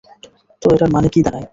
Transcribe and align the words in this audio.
তো 0.61 0.67
এটার 0.73 0.89
মানে 0.91 1.07
কী 1.13 1.19
দাঁড়ায়? 1.25 1.47